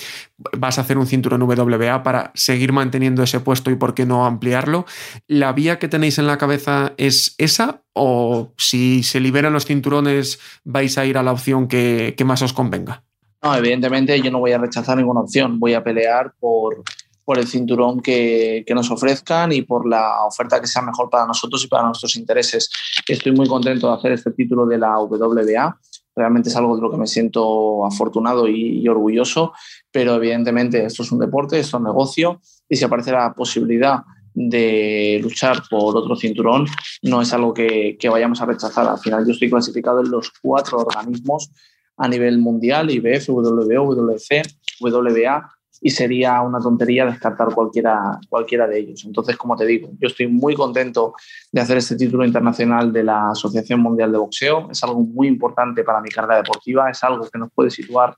[0.57, 4.25] Vas a hacer un cinturón WBA para seguir manteniendo ese puesto y por qué no
[4.25, 4.87] ampliarlo.
[5.27, 7.83] ¿La vía que tenéis en la cabeza es esa?
[7.93, 12.43] ¿O si se liberan los cinturones, vais a ir a la opción que, que más
[12.43, 13.03] os convenga?
[13.43, 16.83] No, evidentemente yo no voy a rechazar ninguna opción, voy a pelear por,
[17.25, 21.27] por el cinturón que, que, nos ofrezcan y por la oferta que sea mejor para
[21.27, 22.71] nosotros y para nuestros intereses.
[23.07, 25.79] Estoy muy contento de hacer este título de la WBA.
[26.17, 29.53] Realmente es algo de lo que me siento afortunado y, y orgulloso,
[29.91, 34.05] pero evidentemente esto es un deporte, esto es un negocio y si aparece la posibilidad
[34.35, 36.67] de luchar por otro cinturón
[37.03, 38.87] no es algo que, que, vayamos a rechazar.
[38.89, 41.51] Al final yo estoy clasificado en los cuatro organismos
[41.97, 44.43] a nivel mundial, IBF, WBO, WC,
[44.81, 45.49] WBA,
[45.81, 49.05] y sería una tontería descartar cualquiera, cualquiera de ellos.
[49.05, 51.15] Entonces, como te digo, yo estoy muy contento
[51.53, 54.71] de hacer este título internacional de la Asociación Mundial de Boxeo.
[54.71, 58.17] Es algo muy importante para mi carrera deportiva, es algo que nos puede situar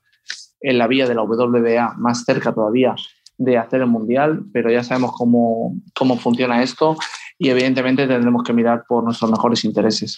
[0.61, 2.95] en la vía de la WBA más cerca todavía
[3.37, 6.97] de hacer el mundial, pero ya sabemos cómo, cómo funciona esto
[7.37, 10.15] y evidentemente tendremos que mirar por nuestros mejores intereses.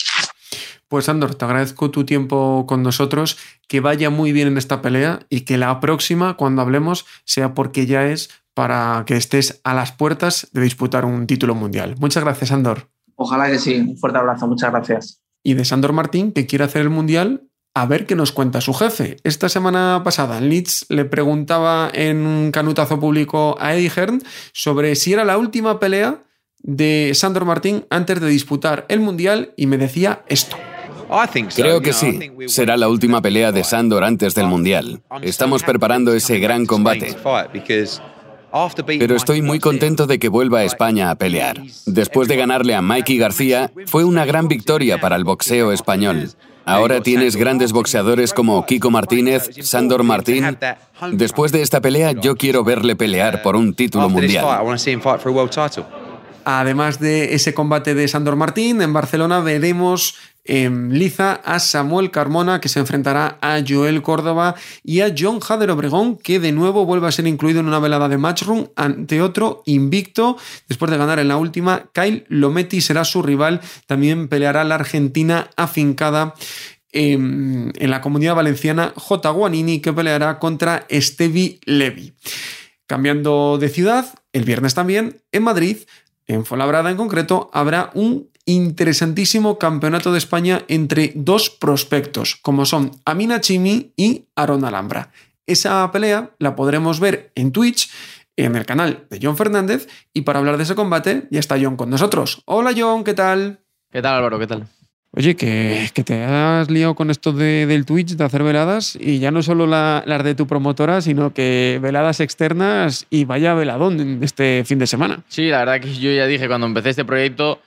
[0.87, 5.19] Pues Andor, te agradezco tu tiempo con nosotros, que vaya muy bien en esta pelea
[5.29, 9.91] y que la próxima, cuando hablemos, sea porque ya es para que estés a las
[9.91, 11.95] puertas de disputar un título mundial.
[11.99, 12.89] Muchas gracias, Andor.
[13.15, 13.75] Ojalá que sí.
[13.75, 14.47] Un fuerte abrazo.
[14.47, 15.21] Muchas gracias.
[15.43, 18.73] Y de Sandor Martín, que quiere hacer el mundial, a ver qué nos cuenta su
[18.73, 19.17] jefe.
[19.23, 25.13] Esta semana pasada, Leeds le preguntaba en un canutazo público a Eddie Hearn sobre si
[25.13, 26.23] era la última pelea
[26.61, 30.57] de Sandor Martín antes de disputar el mundial y me decía esto.
[31.55, 32.19] Creo que sí.
[32.47, 35.01] Será la última pelea de Sandor antes del Mundial.
[35.23, 37.15] Estamos preparando ese gran combate.
[38.85, 41.61] Pero estoy muy contento de que vuelva a España a pelear.
[41.85, 46.29] Después de ganarle a Mikey García, fue una gran victoria para el boxeo español.
[46.69, 50.57] Ahora tienes grandes boxeadores como Kiko Martínez, Sandor Martín.
[51.11, 54.45] Después de esta pelea, yo quiero verle pelear por un título mundial.
[56.45, 60.15] Además de ese combate de Sandor Martín, en Barcelona veremos
[60.49, 65.69] en Liza a Samuel Carmona, que se enfrentará a Joel Córdoba y a John Hader
[65.69, 69.61] Obregón, que de nuevo vuelve a ser incluido en una velada de Matchroom ante otro
[69.67, 70.37] invicto.
[70.67, 73.61] Después de ganar en la última, Kyle Lometti será su rival.
[73.85, 76.33] También peleará la Argentina afincada
[76.91, 79.29] en, en la comunidad valenciana J.
[79.29, 82.13] Guanini, que peleará contra Stevie Levy.
[82.87, 85.77] Cambiando de ciudad, el viernes también, en Madrid,
[86.25, 92.91] en Fuenlabrada en concreto, habrá un interesantísimo campeonato de España entre dos prospectos, como son
[93.05, 95.11] Amina Chimi y Aaron Alhambra.
[95.45, 97.91] Esa pelea la podremos ver en Twitch,
[98.35, 101.75] en el canal de John Fernández, y para hablar de ese combate ya está John
[101.75, 102.41] con nosotros.
[102.45, 103.59] Hola John, ¿qué tal?
[103.91, 104.39] ¿Qué tal Álvaro?
[104.39, 104.67] ¿Qué tal?
[105.11, 109.17] Oye, que, que, te has liado con esto de, del Twitch, de hacer veladas, y
[109.17, 114.19] ya no solo la, las de tu promotora, sino que veladas externas y vaya veladón
[114.21, 115.23] este fin de semana.
[115.27, 117.59] Sí, la verdad que yo ya dije cuando empecé este proyecto,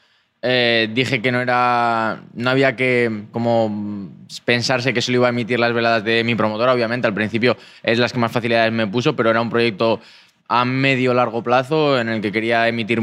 [0.43, 2.23] eh, dije que no era.
[2.35, 4.11] No había que como
[4.45, 7.07] pensarse que solo iba a emitir las veladas de mi promotora, obviamente.
[7.07, 10.01] Al principio es las que más facilidades me puso, pero era un proyecto
[10.49, 13.01] a medio largo plazo en el que quería emitir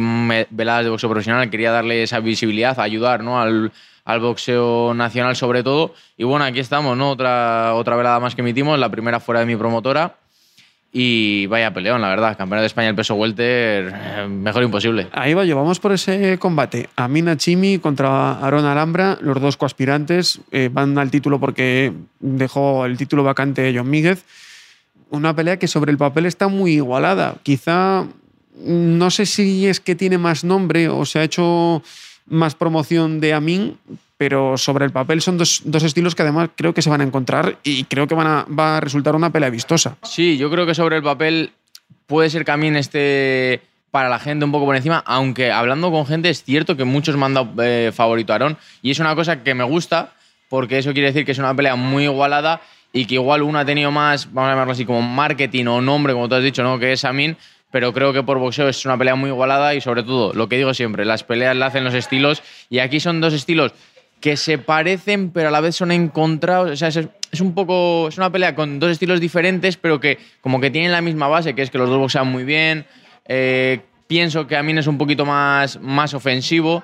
[0.49, 3.41] veladas de boxeo profesional, quería darle esa visibilidad, ayudar ¿no?
[3.41, 3.71] al,
[4.06, 5.95] al boxeo nacional sobre todo.
[6.17, 7.10] Y bueno, aquí estamos, ¿no?
[7.10, 10.17] Otra, otra velada más que emitimos, la primera fuera de mi promotora.
[10.91, 12.36] Y vaya peleón, la verdad.
[12.36, 15.08] Campeón de España el peso welter, eh, mejor imposible.
[15.12, 16.89] Ahí va, vamos por ese combate.
[16.95, 22.97] Amina Chimi contra Aaron Alhambra, los dos coaspirantes eh, van al título porque dejó el
[22.97, 24.25] título vacante John Míguez.
[25.12, 27.36] Una pelea que sobre el papel está muy igualada.
[27.43, 28.06] Quizá,
[28.63, 31.84] no sé si es que tiene más nombre o se ha hecho
[32.30, 33.78] más promoción de Amin,
[34.18, 37.04] pero sobre el papel son dos, dos, estilos que además creo que se van a
[37.04, 39.98] encontrar y creo que van a, va a resultar una pelea vistosa.
[40.04, 41.52] Sí, yo creo que sobre el papel
[42.08, 43.62] puede ser que Amin esté
[43.92, 47.18] para la gente un poco por encima, aunque hablando con gente es cierto que muchos
[47.18, 50.13] me han dado eh, favorito a y es una cosa que me gusta
[50.50, 52.62] porque eso quiere decir que es una pelea muy igualada
[52.92, 56.13] y que igual uno ha tenido más, vamos a llamarlo así, como marketing o nombre,
[56.13, 56.80] como tú has dicho, ¿no?
[56.80, 57.38] que es Amin,
[57.71, 60.58] pero creo que por boxeo es una pelea muy igualada y sobre todo, lo que
[60.58, 63.73] digo siempre, las peleas la hacen los estilos y aquí son dos estilos
[64.19, 66.99] que se parecen pero a la vez son encontrados, o sea, es,
[67.32, 70.91] es un poco, es una pelea con dos estilos diferentes pero que como que tienen
[70.91, 72.86] la misma base, que es que los dos boxean muy bien,
[73.25, 76.84] eh, pienso que Amin es un poquito más, más ofensivo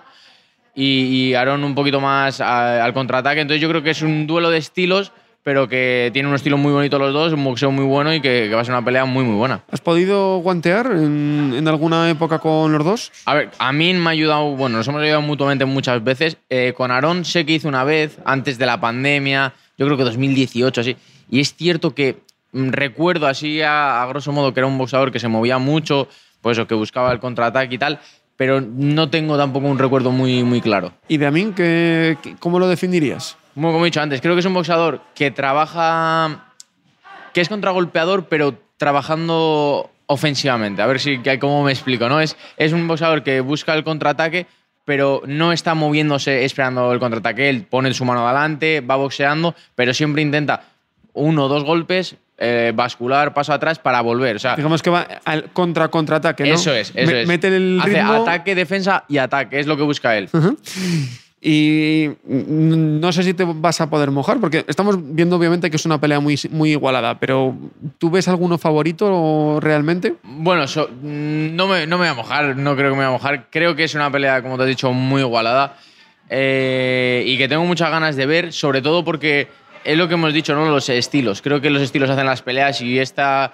[0.75, 4.27] y, y Aaron un poquito más a, al contraataque, entonces yo creo que es un
[4.27, 5.11] duelo de estilos
[5.45, 8.47] pero que tiene un estilo muy bonito los dos, un boxeo muy bueno y que,
[8.49, 9.61] que va a ser una pelea muy, muy buena.
[9.69, 13.11] ¿Has podido guantear en, en, alguna época con los dos?
[13.25, 16.37] A ver, a mí me ha ayudado, bueno, nos hemos ayudado mutuamente muchas veces.
[16.49, 20.03] Eh, con Aarón sé que hice una vez, antes de la pandemia, yo creo que
[20.05, 20.97] 2018, así.
[21.29, 22.17] Y es cierto que
[22.51, 26.07] mmm, recuerdo así, a, a, grosso modo, que era un boxeador que se movía mucho,
[26.41, 27.99] pues eso, que buscaba el contraataque y tal,
[28.35, 30.93] pero no tengo tampoco un recuerdo muy, muy claro.
[31.07, 33.37] ¿Y de Amin, ¿qué, cómo lo definirías?
[33.55, 36.51] Como, como he dicho antes, creo que es un boxeador que trabaja,
[37.33, 40.81] que es contragolpeador, pero trabajando ofensivamente.
[40.81, 42.19] A ver si cómo me explico, ¿no?
[42.21, 44.45] Es, es un boxeador que busca el contraataque,
[44.83, 47.49] pero no está moviéndose esperando el contraataque.
[47.49, 50.61] Él pone su mano adelante, va boxeando, pero siempre intenta
[51.13, 54.35] uno o dos golpes, eh, bascular, paso atrás para volver.
[54.35, 56.53] O sea, Digamos que va al contra-contraataque, ¿no?
[56.55, 57.27] Eso es, eso Me- es.
[57.27, 58.13] Mete el Hace ritmo.
[58.13, 60.29] ataque, defensa y ataque, es lo que busca él.
[60.33, 60.57] Ujú.
[61.47, 65.85] Y no sé si te vas a poder mojar, porque estamos viendo obviamente que es
[65.85, 67.55] una pelea muy, muy igualada, pero
[67.99, 70.15] ¿tú ves alguno favorito realmente?
[70.23, 73.11] Bueno, so- no, me, no me voy a mojar, no creo que me voy a
[73.11, 73.45] mojar.
[73.51, 75.77] Creo que es una pelea, como te has dicho, muy igualada
[76.31, 79.47] eh, y que tengo muchas ganas de ver, sobre todo porque
[79.83, 80.67] es lo que hemos dicho, ¿no?
[80.67, 81.43] Los estilos.
[81.43, 83.53] Creo que los estilos hacen las peleas y esta,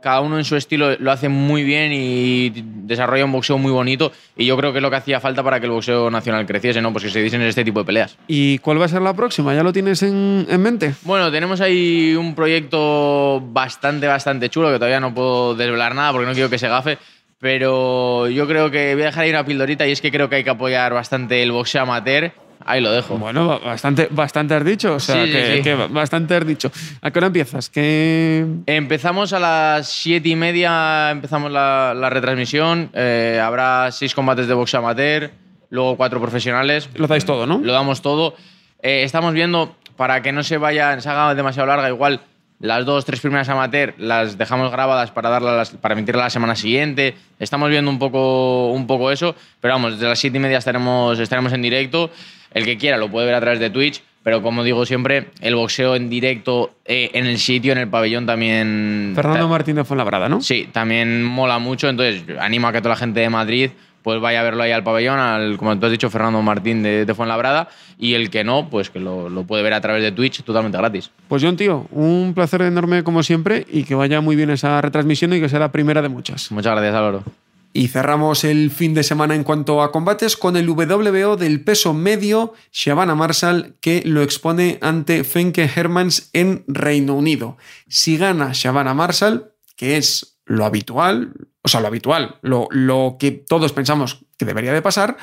[0.00, 2.50] cada uno en su estilo lo hace muy bien y
[2.84, 5.60] desarrolla un boxeo muy bonito y yo creo que es lo que hacía falta para
[5.60, 6.92] que el boxeo nacional creciese, ¿no?
[6.92, 8.16] Pues que se diesen este tipo de peleas.
[8.26, 9.54] ¿Y cuál va a ser la próxima?
[9.54, 10.94] ¿Ya lo tienes en, en mente?
[11.02, 16.26] Bueno, tenemos ahí un proyecto bastante, bastante chulo que todavía no puedo desvelar nada porque
[16.26, 16.98] no quiero que se gafe.
[17.38, 20.36] Pero yo creo que voy a dejar ahí una pildorita y es que creo que
[20.36, 22.32] hay que apoyar bastante el boxeo amateur.
[22.64, 23.16] Ahí lo dejo.
[23.16, 25.62] Bueno, bastante, bastante has dicho, o sea, Sí, que, sí.
[25.62, 26.70] que bastante has dicho.
[27.00, 27.70] ¿A qué hora empiezas?
[27.70, 28.44] ¿Qué...
[28.66, 32.90] Empezamos a las siete y media, empezamos la, la retransmisión.
[32.92, 35.30] Eh, habrá seis combates de boxeo amateur,
[35.70, 36.88] luego cuatro profesionales.
[36.94, 37.58] Lo dais todo, ¿no?
[37.62, 38.34] Lo damos todo.
[38.82, 42.20] Eh, estamos viendo, para que no se vaya, se haga demasiado larga, igual
[42.60, 47.14] las dos, tres primeras amateur las dejamos grabadas para darlas, para emitirlas la semana siguiente.
[47.38, 51.18] Estamos viendo un poco, un poco eso, pero vamos, desde las siete y media estaremos,
[51.18, 52.10] estaremos en directo.
[52.52, 55.54] El que quiera lo puede ver a través de Twitch, pero como digo siempre, el
[55.54, 59.12] boxeo en directo eh, en el sitio, en el pabellón también.
[59.14, 60.40] Fernando ta- Martínez Fuenlabrada, ¿no?
[60.40, 63.70] Sí, también mola mucho, entonces animo a que toda la gente de Madrid
[64.02, 67.04] pues vaya a verlo ahí al pabellón, al, como tú has dicho, Fernando Martín de,
[67.04, 70.10] de Fuenlabrada, y el que no, pues que lo, lo puede ver a través de
[70.10, 71.10] Twitch totalmente gratis.
[71.28, 75.34] Pues John, tío, un placer enorme como siempre y que vaya muy bien esa retransmisión
[75.34, 76.50] y que sea la primera de muchas.
[76.50, 77.24] Muchas gracias, Álvaro.
[77.72, 81.94] Y cerramos el fin de semana en cuanto a combates con el WBO del peso
[81.94, 87.56] medio, Shabana Marshall, que lo expone ante Fenke Hermans en Reino Unido.
[87.88, 93.30] Si gana Shabana Marshall, que es lo habitual, o sea, lo habitual, lo, lo que
[93.30, 95.16] todos pensamos que debería de pasar,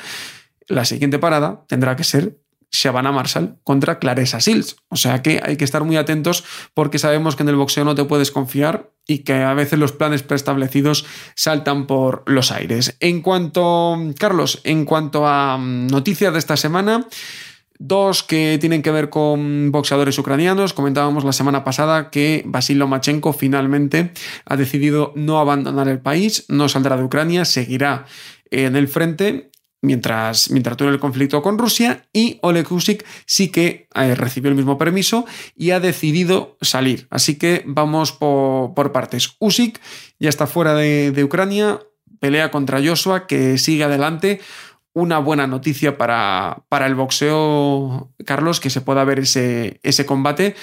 [0.68, 2.38] la siguiente parada tendrá que ser
[2.70, 4.76] Shabana Marshall contra Claressa Sills.
[4.88, 6.44] O sea que hay que estar muy atentos
[6.74, 9.92] porque sabemos que en el boxeo no te puedes confiar y que a veces los
[9.92, 12.96] planes preestablecidos saltan por los aires.
[13.00, 17.06] En cuanto, Carlos, en cuanto a mm, noticias de esta semana,
[17.80, 20.72] Dos que tienen que ver con boxeadores ucranianos.
[20.72, 24.10] Comentábamos la semana pasada que Basil Lomachenko finalmente
[24.44, 28.04] ha decidido no abandonar el país, no saldrá de Ucrania, seguirá
[28.50, 33.88] en el frente mientras, mientras dure el conflicto con Rusia y Oleg Usyk sí que
[33.94, 35.26] eh, recibió el mismo permiso
[35.56, 37.06] y ha decidido salir.
[37.10, 39.36] Así que vamos por, partes.
[39.38, 39.80] Usyk
[40.18, 41.80] ya está fuera de, Ucrania,
[42.20, 44.40] pelea contra Joshua que sigue adelante
[44.94, 50.56] una buena noticia para, para, el boxeo, Carlos, que se pueda ver ese, ese combate.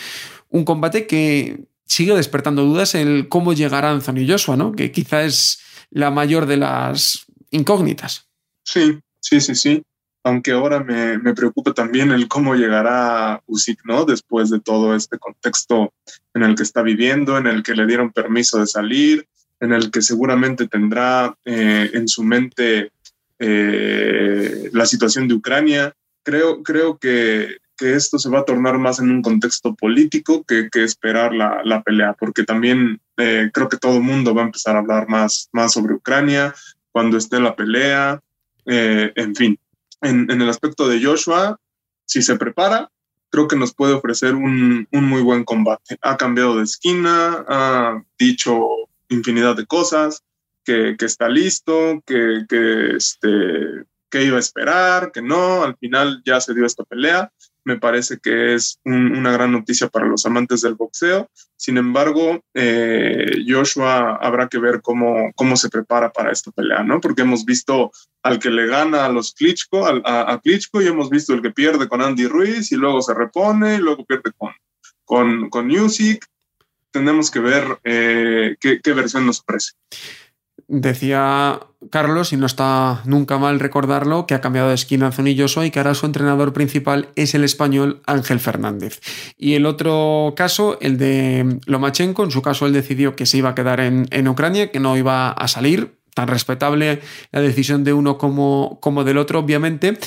[0.50, 4.74] Un combate que sigue despertando dudas en cómo llegará Anthony Joshua, ¿no?
[4.74, 8.28] Que quizá es la mayor de las incógnitas.
[8.64, 9.84] Sí, sí, sí, sí.
[10.24, 14.06] Aunque ahora me, me preocupa también el cómo llegará Usyk, ¿no?
[14.06, 15.94] Después de todo este contexto
[16.34, 19.28] en el que está viviendo, en el que le dieron permiso de salir,
[19.60, 22.92] en el que seguramente tendrá eh, en su mente
[23.40, 25.94] eh, la situación de Ucrania.
[26.24, 30.70] Creo, creo que, que, esto se va a tornar más en un contexto político que,
[30.72, 34.46] que esperar la, la, pelea, porque también eh, creo que todo el mundo va a
[34.46, 36.54] empezar a hablar más, más sobre Ucrania
[36.92, 38.22] cuando esté la pelea,
[38.66, 39.60] eh, en fin.
[40.02, 41.60] En, el aspecto de Joshua,
[42.06, 42.92] si se prepara,
[43.30, 45.98] creo que nos puede ofrecer un, muy buen combate.
[46.02, 48.68] Ha cambiado de esquina, ha dicho
[49.10, 50.24] infinidad de cosas,
[50.64, 56.66] que, está listo, este, que iba a esperar, que no, al final ya se dio
[56.66, 57.32] esta pelea.
[57.66, 61.30] Me parece que es un, una gran noticia para los amantes del boxeo.
[61.58, 67.02] Sin embargo, eh, Joshua habrá que ver cómo, cómo se prepara para esta pelea, ¿no?
[67.02, 67.92] Porque hemos visto
[68.22, 71.50] al que le gana a los Klitschko, a, a Klitschko, y hemos visto el que
[71.50, 74.52] pierde con Andy Ruiz, y luego se repone, y luego pierde con,
[75.04, 76.24] con, con Music.
[76.92, 79.74] Tenemos que ver eh, qué, qué versión nos ofrece.
[80.68, 81.60] Decía
[81.92, 85.72] Carlos, y no está nunca mal recordarlo, que ha cambiado de esquina Anthony Joshua y
[85.72, 89.00] que ahora su entrenador principal es el español Ángel Fernández.
[89.38, 93.50] Y el otro caso, el de Lomachenko, en su caso él decidió que se iba
[93.50, 97.02] a quedar en, en Ucrania, que no iba a salir, tan respetable
[97.32, 100.00] la decisión de uno como, como del otro, obviamente,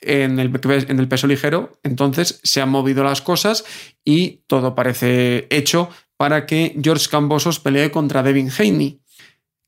[0.00, 0.50] en el,
[0.88, 1.78] en el, peso ligero.
[1.84, 3.64] Entonces se han movido las cosas
[4.04, 9.00] y todo parece hecho para que George Cambosos pelee contra Devin Haney.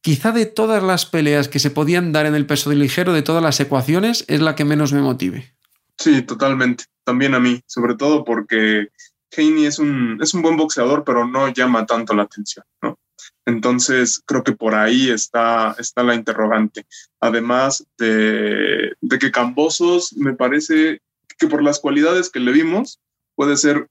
[0.03, 3.42] Quizá de todas las peleas que se podían dar en el peso ligero, de todas
[3.42, 5.55] las ecuaciones, es la que menos me motive.
[5.98, 6.84] Sí, totalmente.
[7.05, 8.88] También a mí, sobre todo porque
[9.36, 12.98] Haney es un, es un buen boxeador, pero no llama tanto la atención, ¿no?
[13.46, 16.86] Entonces, creo que por ahí está, está la interrogante.
[17.20, 21.00] Además de, de que Cambosos me parece
[21.38, 23.00] que por las cualidades que le vimos,
[23.34, 23.88] puede ser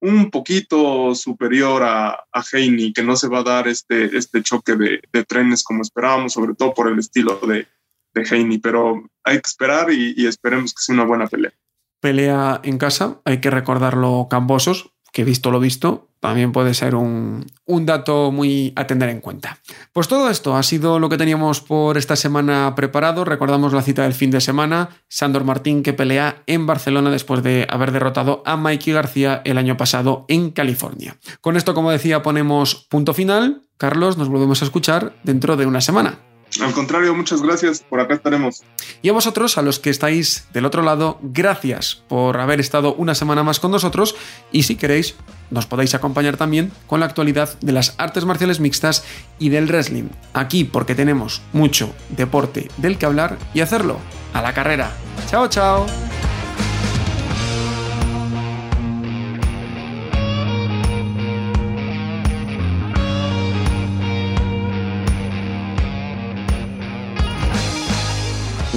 [0.00, 4.76] un poquito superior a, a Heine, que no se va a dar este, este choque
[4.76, 7.66] de, trenes como esperábamos, sobre todo por el estilo de,
[8.14, 11.52] de Heine, pero hay que esperar y, y, esperemos que sea una buena pelea.
[12.00, 17.46] Pelea en casa, hay que recordarlo Cambosos, que visto lo visto, también puede ser un,
[17.64, 19.58] un, dato muy a tener en cuenta.
[19.92, 23.24] Pues todo esto ha sido lo que teníamos por esta semana preparado.
[23.24, 27.66] Recordamos la cita del fin de semana, Sandor Martín que pelea en Barcelona después de
[27.70, 31.16] haber derrotado a Mikey García el año pasado en California.
[31.40, 33.62] Con esto, como decía, ponemos punto final.
[33.76, 36.18] Carlos, nos volvemos a escuchar dentro de una semana.
[36.60, 37.84] Al contrario, muchas gracias.
[37.88, 38.62] Por acá estaremos.
[39.02, 43.14] Y a vosotros, a los que estáis del otro lado, gracias por haber estado una
[43.14, 44.16] semana más con nosotros.
[44.50, 45.14] Y si queréis,
[45.50, 49.04] nos podéis acompañar también con la actualidad de las artes marciales mixtas
[49.38, 50.08] y del wrestling.
[50.34, 53.98] Aquí porque tenemos mucho deporte del que hablar y hacerlo
[54.32, 54.90] a la carrera.
[55.28, 55.86] Chao, chao.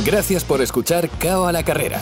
[0.04, 2.02] Gracias por escuchar Cao a la Carrera,